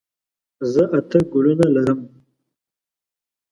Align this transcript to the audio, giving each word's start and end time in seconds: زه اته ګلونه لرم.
زه 0.71 0.83
اته 0.97 1.19
ګلونه 1.31 1.67
لرم. 1.75 1.99